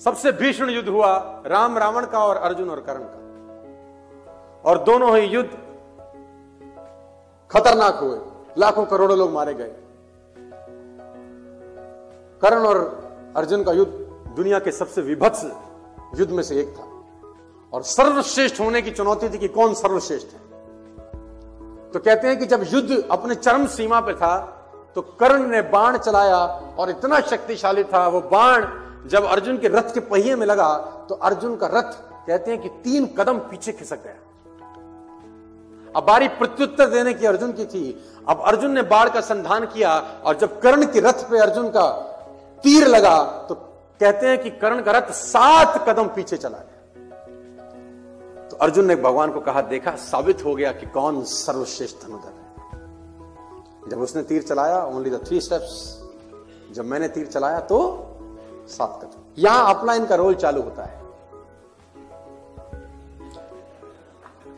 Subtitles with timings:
[0.00, 5.26] सबसे भीषण युद्ध हुआ राम रावण का और अर्जुन और कर्ण का। और दोनों ही
[5.26, 5.50] युद्ध
[7.50, 8.18] खतरनाक हुए।
[8.58, 9.72] लाखों करोड़ों लोग मारे गए।
[12.42, 12.78] कर्ण और
[13.36, 13.92] अर्जुन का युद्ध
[14.36, 15.44] दुनिया के सबसे विभत्स
[16.20, 16.84] युद्ध में से एक था।
[17.72, 20.40] और सर्वश्रेष्ठ होने की चुनौती थी कि कौन सर्वश्रेष्ठ है।
[21.90, 24.36] तो कहते हैं कि जब युद्ध अपने चरम सीमा पे था
[24.94, 26.36] तो कर्ण ने बाण चलाया
[26.78, 28.64] और इतना शक्तिशाली था, वो बाण
[29.06, 30.74] जब अर्जुन के रथ के पहिए में लगा
[31.08, 31.92] तो अर्जुन का रथ
[32.26, 34.14] कहते हैं कि तीन कदम पीछे खिसक गया।
[35.96, 37.84] अब बारी प्रत्युत्तर देने की अर्जुन की थी।
[38.28, 39.92] अब अर्जुन ने बाढ़ का संधान किया
[40.24, 41.88] और जब कर्ण के रथ पे अर्जुन का
[42.64, 43.54] तीर लगा तो
[44.00, 46.74] कहते हैं कि कर्ण का रथ सात कदम पीछे चला गया।
[48.48, 53.90] तो अर्जुन ने भगवान को कहा, देखा, साबित हो गया कि कौन सर्वश्रेष्ठ धनुधर है।
[53.90, 55.72] जब उसने तीर चलाया ओनली द थ्री स्टेप्स
[56.72, 57.78] जब मैंने तीर चलाया तो
[58.68, 61.04] सात कदम यहाँ अपना इनका रोल चालू होता है।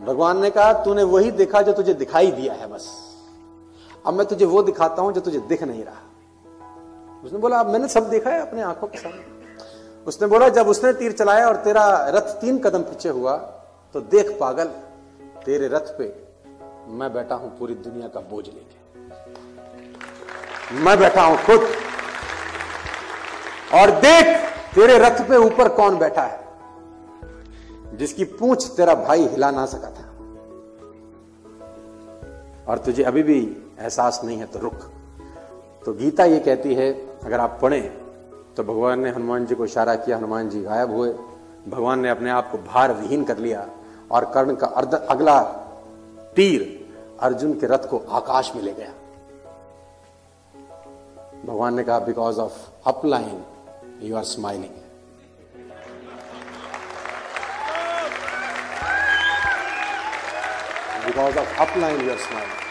[0.00, 2.86] भगवान ने कहा, तूने वही देखा जो तुझे दिखाई दिया है बस।
[4.06, 6.00] अब मैं तुझे वो दिखाता हूँ जो तुझे दिख नहीं रहा।
[7.24, 9.24] उसने बोला, अब मैंने सब देखा है अपने आँखों के सामने।
[10.06, 13.36] उसने बोला, जब उसने तीर चलाया और तेरा रथ तीन कदम पीछे हुआ
[13.94, 14.68] तो देख पागल,
[15.44, 16.06] तेरे रथ पे
[16.90, 18.76] मैं बैठा हूँ पूरी दुनिया का बोझ लेके।
[20.74, 21.60] मैं बैठा हूँ खुद।
[23.74, 24.26] और देख
[24.74, 26.40] तेरे रथ पे ऊपर कौन बैठा है,
[27.94, 30.04] जिसकी पूंछ तेरा भाई हिला ना सका था।
[32.68, 33.38] और तुझे अभी भी
[33.80, 34.74] एहसास नहीं है तो रुक।
[35.84, 36.92] तो गीता ये कहती है,
[37.24, 37.90] अगर आप पढ़ें
[38.56, 41.12] तो भगवान ने हनुमान जी को इशारा किया, हनुमान जी गायब हुए।
[41.68, 43.66] भगवान ने अपने आप को भार विहीन कर लिया
[44.10, 45.40] और कर्ण का अर्ध अगला
[46.36, 46.64] तीर
[47.20, 48.92] अर्जुन के रथ को आकाश में ले गया।
[51.44, 52.52] भगवान ने कहा because of
[52.86, 53.42] upline
[54.00, 54.72] You are smiling.
[61.06, 62.65] Because of upline, you are smiling.